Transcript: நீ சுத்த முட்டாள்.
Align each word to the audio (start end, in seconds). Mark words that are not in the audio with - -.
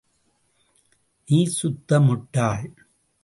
நீ 1.27 1.45
சுத்த 1.45 1.99
முட்டாள். 1.99 2.87